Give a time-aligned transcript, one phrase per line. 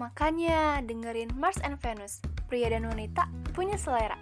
[0.00, 4.16] Makanya dengerin Mars and Venus, pria dan wanita punya selera.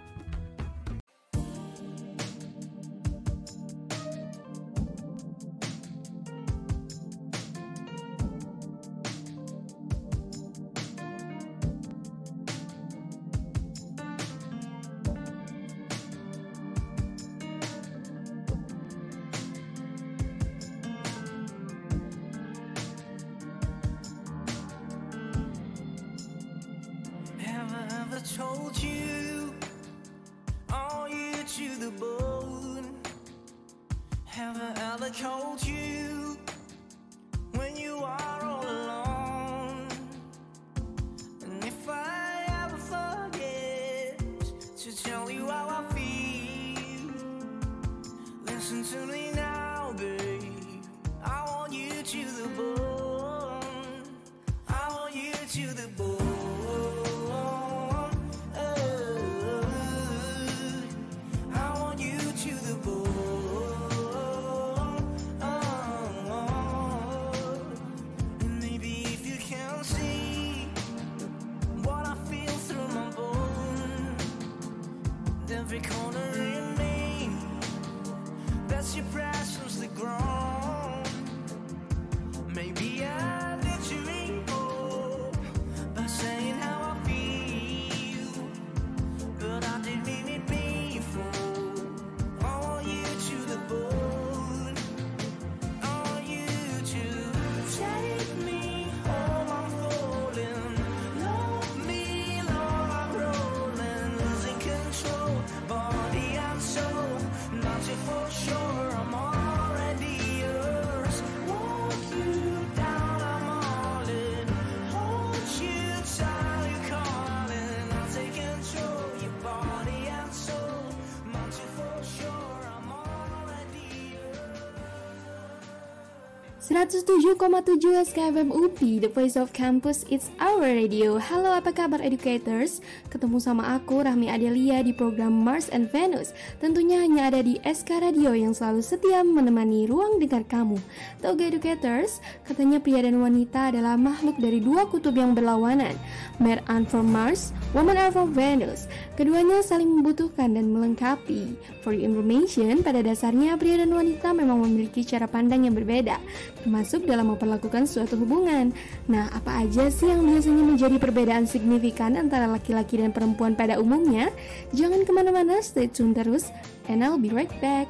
[126.61, 131.17] 107,7 SKFM UPI, The Voice of Campus, it's our Power Radio.
[131.17, 132.85] Halo apa kabar educators?
[133.09, 136.37] Ketemu sama aku Rahmi Adelia di program Mars and Venus.
[136.61, 140.77] Tentunya hanya ada di SK Radio yang selalu setia menemani ruang dengar kamu.
[141.17, 142.21] Tahu gak educators?
[142.45, 145.97] Katanya pria dan wanita adalah makhluk dari dua kutub yang berlawanan.
[146.37, 148.85] Man are from Mars, woman are from Venus.
[149.17, 151.57] Keduanya saling membutuhkan dan melengkapi.
[151.81, 156.21] For your information, pada dasarnya pria dan wanita memang memiliki cara pandang yang berbeda,
[156.61, 158.69] termasuk dalam memperlakukan suatu hubungan.
[159.09, 163.79] Nah, apa aja sih yang biasa ini menjadi perbedaan signifikan antara laki-laki dan perempuan pada
[163.79, 164.27] umumnya?
[164.75, 166.51] Jangan ke mana-mana, stay tune terus,
[166.91, 167.87] and I'll be right back.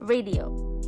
[0.00, 0.79] Radio.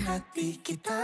[0.00, 1.03] Hati kita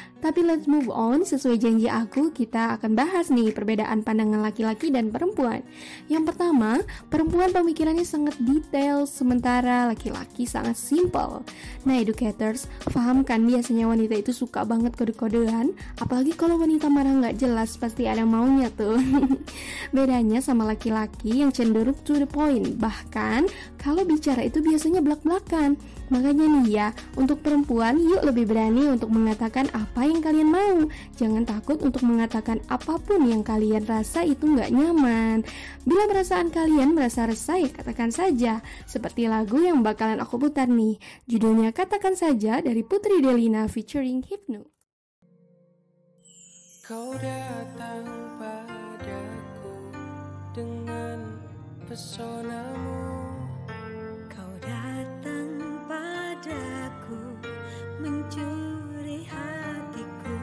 [0.21, 5.09] Tapi let's move on, sesuai janji aku kita akan bahas nih perbedaan pandangan laki-laki dan
[5.09, 5.65] perempuan.
[6.13, 6.77] Yang pertama,
[7.09, 11.41] perempuan pemikirannya sangat detail, sementara laki-laki sangat simple.
[11.89, 17.41] Nah educators, paham kan biasanya wanita itu suka banget kode-kodean, apalagi kalau wanita marah nggak
[17.41, 19.01] jelas pasti ada maunya tuh.
[19.95, 23.49] Bedanya sama laki-laki yang cenderung to the point, bahkan
[23.81, 25.81] kalau bicara itu biasanya belak-belakan.
[26.11, 30.77] Makanya nih ya, untuk perempuan yuk lebih berani untuk mengatakan apa yang kalian mau.
[31.15, 35.47] Jangan takut untuk mengatakan apa pun yang kalian rasa itu nggak nyaman.
[35.87, 38.59] Bila perasaan kalian merasa resah ya katakan saja.
[38.83, 40.99] Seperti lagu yang bakalan aku putar nih.
[41.25, 44.67] Judulnya Katakan Saja dari Putri Delina featuring Hypno.
[46.83, 48.03] Kau datang
[48.35, 49.71] padaku
[50.51, 51.39] dengan
[51.87, 52.90] pesonamu
[58.31, 60.35] mencuri hatiku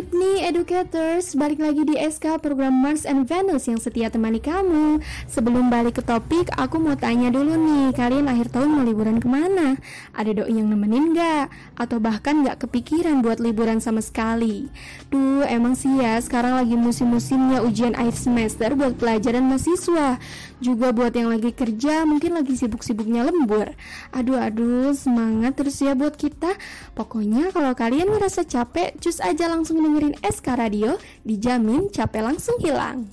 [0.00, 4.96] kau Sydney Educators, balik lagi di SK program Mars and Venus yang setia temani kamu.
[5.28, 9.28] Sebelum balik ke topik, aku mau tanya dulu nih, kalian akhir tahun mau liburan ke
[9.28, 9.76] mana?
[10.16, 11.76] Ada doi yang nemenin nggak?
[11.76, 14.72] Atau bahkan nggak kepikiran buat liburan sama sekali?
[15.12, 20.16] Duh, emang sih ya, sekarang lagi musim-musimnya ujian akhir semester buat pelajaran mahasiswa.
[20.64, 23.76] Juga buat yang lagi kerja, mungkin lagi sibuk-sibuknya lembur.
[24.16, 26.56] Aduh, aduh, semangat terus ya buat kita.
[26.96, 30.94] Pokoknya kalau kalian ngerasa capek, cus aja langsung dengerin SK Radio,
[31.26, 33.10] dijamin capek langsung hilang.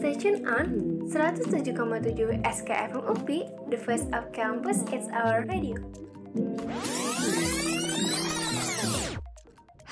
[0.00, 5.76] Stay tune on 107,7 SKFM UPI, the voice of campus, it's our radio.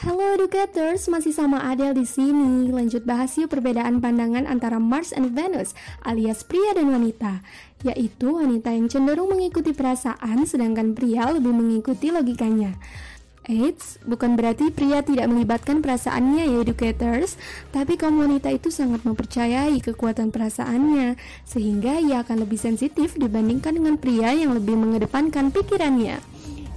[0.01, 2.73] Halo educators, masih sama Adele di sini.
[2.73, 5.77] Lanjut bahas yuk perbedaan pandangan antara Mars and Venus
[6.09, 7.45] alias pria dan wanita,
[7.85, 12.81] yaitu wanita yang cenderung mengikuti perasaan sedangkan pria lebih mengikuti logikanya.
[13.49, 17.41] Eits, bukan berarti pria tidak melibatkan perasaannya ya educators,
[17.73, 21.17] tapi kaum wanita itu sangat mempercayai kekuatan perasaannya,
[21.49, 26.21] sehingga ia akan lebih sensitif dibandingkan dengan pria yang lebih mengedepankan pikirannya.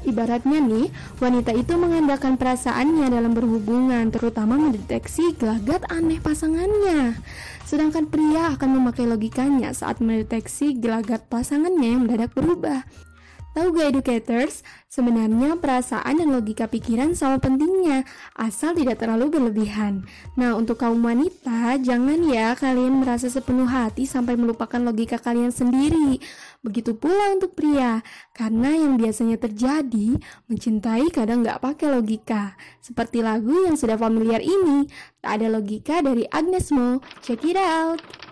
[0.01, 0.88] Ibaratnya nih,
[1.20, 7.20] wanita itu mengandalkan perasaannya dalam berhubungan, terutama mendeteksi gelagat aneh pasangannya.
[7.68, 12.88] Sedangkan pria akan memakai logikanya saat mendeteksi gelagat pasangannya yang mendadak berubah.
[13.51, 18.08] Tahu gak educators, sebenarnya perasaan dan logika pikiran sama pentingnya,
[18.39, 20.08] asal tidak terlalu berlebihan.
[20.39, 26.24] Nah, untuk kaum wanita, jangan ya kalian merasa sepenuh hati sampai melupakan logika kalian sendiri.
[26.63, 28.00] Begitu pula untuk pria,
[28.31, 30.15] karena yang biasanya terjadi,
[30.48, 32.55] mencintai kadang nggak pakai logika.
[32.79, 34.88] Seperti lagu yang sudah familiar ini,
[35.20, 37.03] tak ada logika dari Agnes Mo.
[37.20, 38.30] Check it out!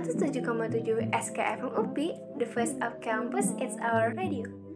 [0.00, 4.69] 107,7 SKFM UPI, the voice of campus, it's our radio.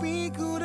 [0.00, 0.56] Tapi ku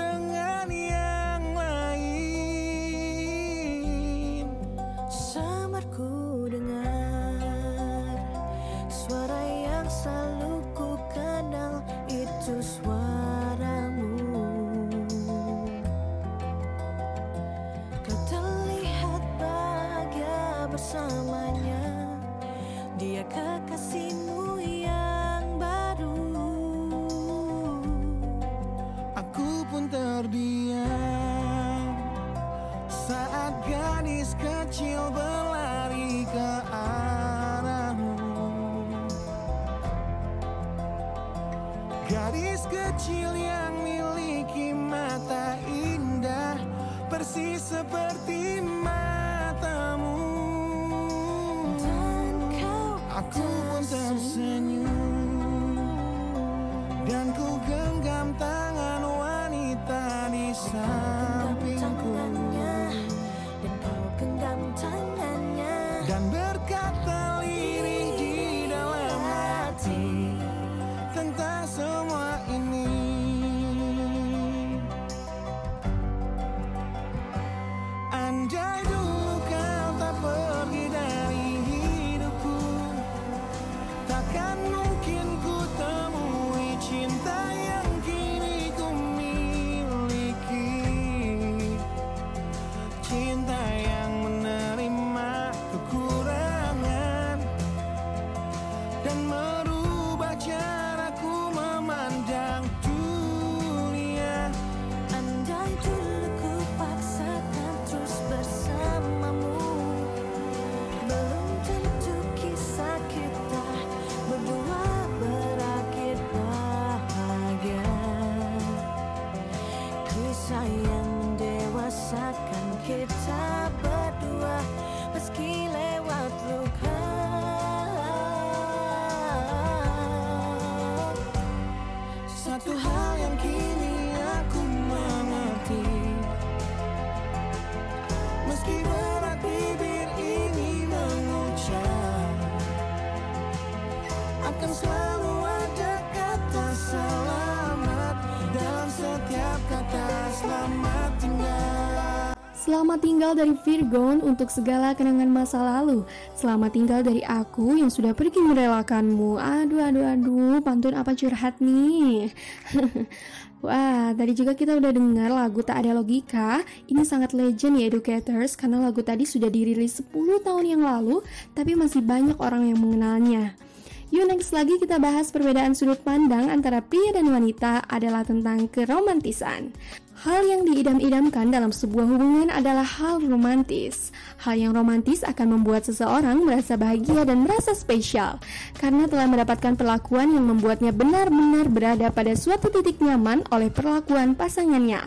[152.96, 156.08] Selamat tinggal dari Virgon untuk segala kenangan masa lalu.
[156.32, 159.36] Selamat tinggal dari aku yang sudah pergi merelakanmu.
[159.36, 162.32] Aduh, aduh, aduh, pantun apa curhat nih?
[163.68, 166.64] Wah, tadi juga kita udah dengar lagu Tak Ada Logika.
[166.88, 171.20] Ini sangat legend ya educators karena lagu tadi sudah dirilis 10 tahun yang lalu,
[171.52, 173.60] tapi masih banyak orang yang mengenalnya.
[174.08, 179.76] Yuk next lagi kita bahas perbedaan sudut pandang antara pria dan wanita adalah tentang keromantisan.
[180.16, 184.16] Hal yang diidam-idamkan dalam sebuah hubungan adalah hal romantis.
[184.40, 188.40] Hal yang romantis akan membuat seseorang merasa bahagia dan merasa spesial
[188.80, 195.04] karena telah mendapatkan perlakuan yang membuatnya benar-benar berada pada suatu titik nyaman oleh perlakuan pasangannya.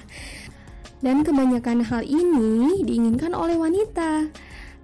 [1.01, 4.29] Dan kebanyakan hal ini diinginkan oleh wanita.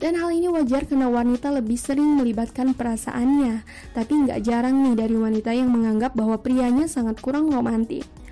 [0.00, 3.60] Dan hal ini wajar karena wanita lebih sering melibatkan perasaannya.
[3.92, 8.23] Tapi nggak jarang nih dari wanita yang menganggap bahwa prianya sangat kurang romantis.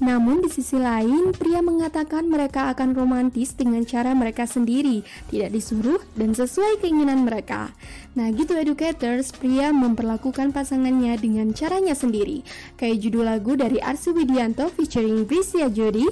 [0.00, 6.00] Namun di sisi lain, pria mengatakan mereka akan romantis dengan cara mereka sendiri, tidak disuruh
[6.16, 7.68] dan sesuai keinginan mereka.
[8.16, 12.40] Nah gitu educators, pria memperlakukan pasangannya dengan caranya sendiri.
[12.80, 16.08] Kayak judul lagu dari Arsi Widianto featuring Brisia Jody,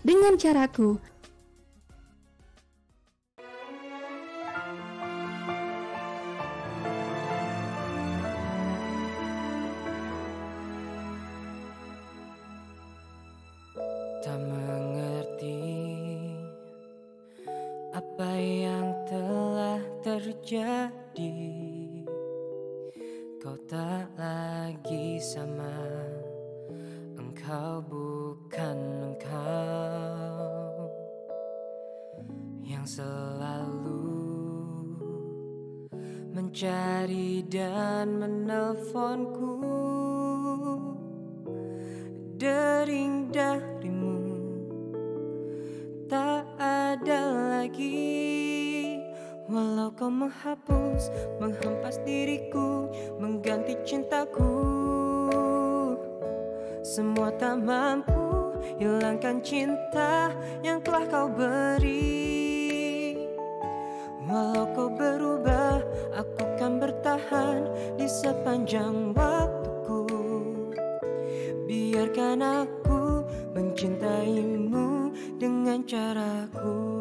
[0.00, 1.09] dengan caraku.
[56.90, 58.50] Semua tak mampu
[58.82, 63.14] hilangkan cinta yang telah kau beri.
[64.26, 65.86] Walau kau berubah
[66.18, 70.02] aku kan bertahan di sepanjang waktuku.
[71.70, 73.22] Biarkan aku
[73.54, 76.99] mencintaimu dengan caraku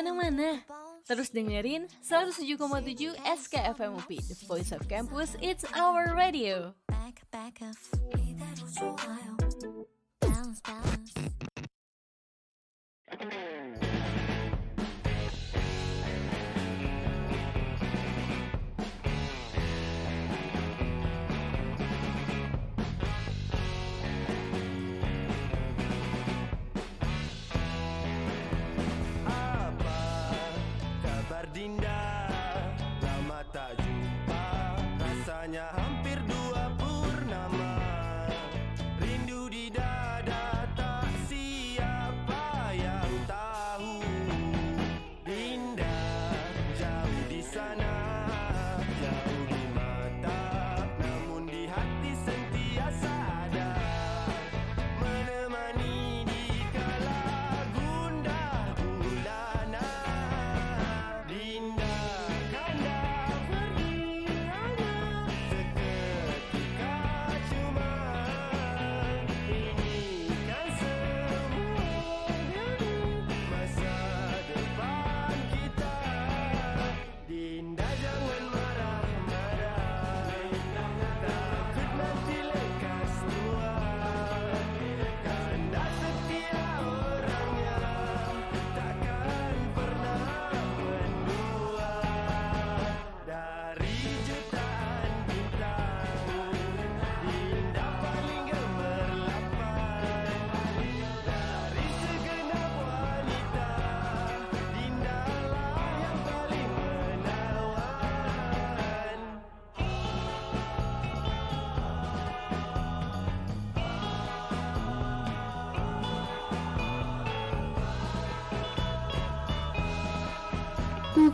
[0.00, 0.64] ke mana-mana.
[1.04, 6.72] Terus dengerin 107,7 SKFM UP, The Voice of Campus, It's Our Radio.
[13.10, 13.99] Apa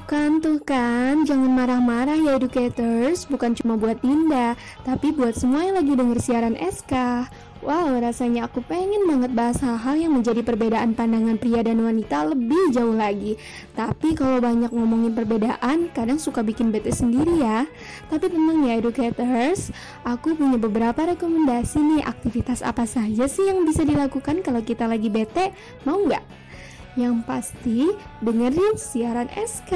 [0.06, 4.54] kan, tuh kan, jangan marah-marah ya educators, bukan cuma buat Dinda,
[4.86, 6.94] tapi buat semua yang lagi denger siaran SK.
[7.66, 12.70] Wow, rasanya aku pengen banget bahas hal-hal yang menjadi perbedaan pandangan pria dan wanita lebih
[12.70, 13.34] jauh lagi.
[13.74, 17.66] Tapi kalau banyak ngomongin perbedaan, kadang suka bikin bete sendiri ya.
[18.06, 19.74] Tapi tenang ya educators,
[20.06, 25.10] aku punya beberapa rekomendasi nih aktivitas apa saja sih yang bisa dilakukan kalau kita lagi
[25.10, 25.50] bete,
[25.82, 26.45] mau nggak?
[26.96, 27.78] Yang pasti
[28.24, 29.72] dengerin siaran SK.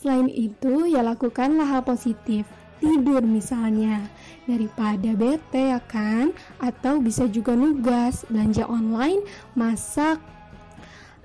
[0.00, 2.48] Selain itu, ya lakukanlah hal positif.
[2.80, 4.08] Tidur misalnya.
[4.48, 6.32] Daripada bete ya kan?
[6.56, 9.20] Atau bisa juga nugas, belanja online,
[9.52, 10.16] masak,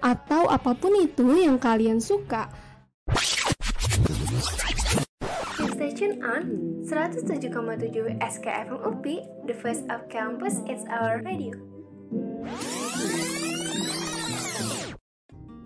[0.04, 2.52] atau apa pun itu yang kalian suka.
[5.96, 6.44] Tuned on
[6.84, 7.56] 107,7
[8.20, 9.06] SKFM UP,
[9.48, 11.56] the voice of campus, it's our radio.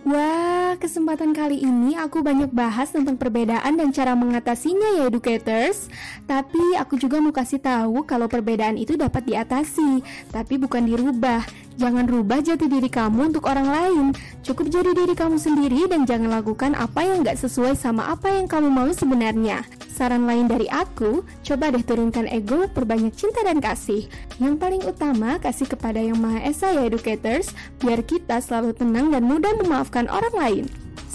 [0.05, 5.89] Wah, kesempatan kali ini aku banyak bahas tentang perbedaan dan cara mengatasinya ya educators.
[6.29, 11.68] Tapi aku juga mau kasih tahu kalau perbedaan itu dapat diatasi, tapi bukan dirubah.
[11.79, 14.05] Jangan rubah jati diri kamu untuk orang lain.
[14.43, 18.51] Cukup jadi diri kamu sendiri dan jangan lakukan apa yang gak sesuai sama apa yang
[18.51, 19.63] kamu mau sebenarnya.
[19.87, 24.11] Saran lain dari aku, coba deh turunkan ego, perbanyak cinta dan kasih.
[24.43, 29.23] Yang paling utama, kasih kepada Yang Maha Esa ya educators, biar kita selalu tenang dan
[29.23, 30.65] mudah memaafkan orang lain.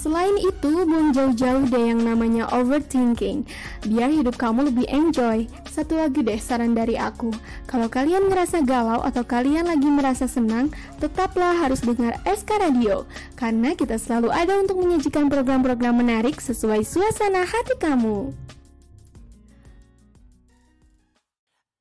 [0.05, 3.49] Selain itu, buang jauh-jauh deh yang namanya overthinking,
[3.89, 5.49] biar hidup kamu lebih enjoy.
[5.65, 7.33] Satu lagi deh saran dari aku,
[7.65, 10.69] kalau kalian ngerasa galau atau kalian lagi merasa senang,
[11.01, 17.49] tetaplah harus dengar SK Radio, karena kita selalu ada untuk menyajikan program-program menarik sesuai suasana
[17.49, 18.37] hati kamu.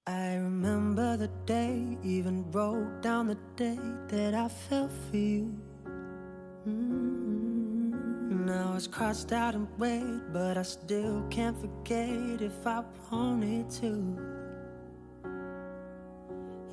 [0.08, 3.76] I remember the day, even wrote down the day
[4.08, 5.73] that I fell for you.
[8.74, 8.76] Mm.
[8.76, 14.18] Now it's crossed out in red, but I still can't forget if I wanted to.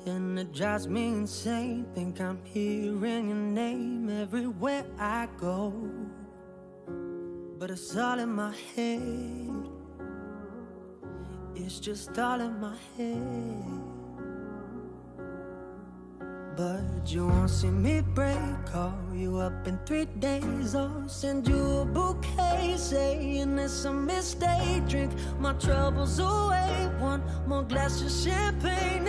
[0.07, 1.85] And it drives me insane.
[1.93, 5.73] Think I'm hearing your name everywhere I go.
[7.59, 9.69] But it's all in my head.
[11.55, 13.90] It's just all in my head.
[16.57, 18.37] But you won't see me break.
[18.65, 24.85] Call you up in three days or send you a bouquet saying it's a mistake.
[24.87, 26.89] Drink my troubles away.
[26.99, 29.07] One more glass of champagne,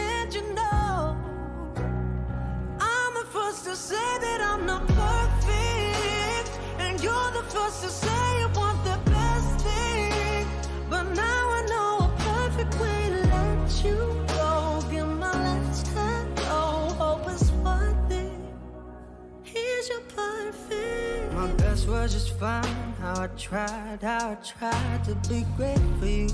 [21.72, 22.94] was just fine.
[23.00, 26.28] How I tried, how I tried to be great for you.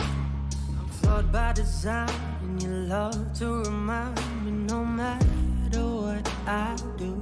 [0.00, 2.10] I'm flawed by design,
[2.42, 7.14] and you love to remind me no matter what I do.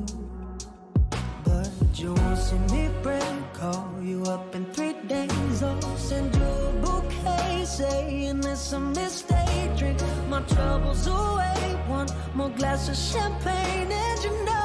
[1.45, 5.63] But you won't see me break, call you up in three days.
[5.63, 9.77] I'll send you a bouquet, saying it's a mistake.
[9.77, 14.60] Drink my troubles away, one more glass of champagne, and you know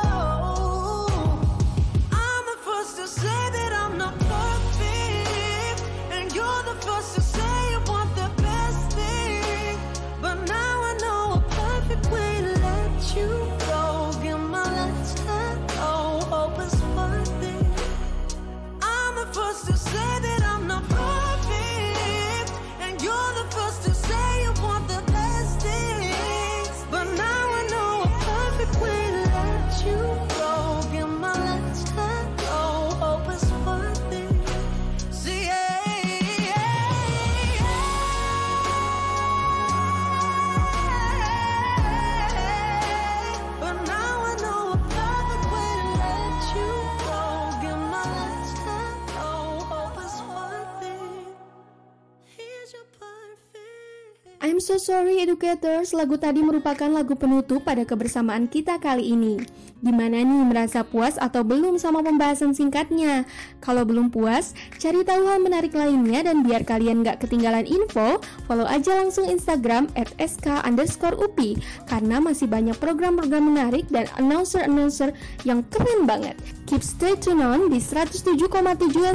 [54.95, 59.43] sorry educators, lagu tadi merupakan lagu penutup pada kebersamaan kita kali ini.
[59.83, 63.27] Gimana nih merasa puas atau belum sama pembahasan singkatnya?
[63.59, 68.63] Kalau belum puas, cari tahu hal menarik lainnya dan biar kalian gak ketinggalan info, follow
[68.63, 71.59] aja langsung Instagram at sk underscore upi
[71.91, 75.11] karena masih banyak program-program menarik dan announcer-announcer
[75.43, 76.39] yang keren banget.
[76.71, 78.31] Keep stay tune on di 107,7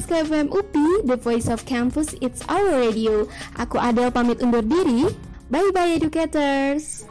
[0.05, 3.25] SKFM UPI, The Voice of Campus, It's Our Radio.
[3.57, 5.30] Aku Adel pamit undur diri.
[5.51, 7.05] Bye-bye educators!